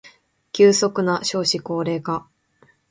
[0.51, 2.27] 急速な少子高齢化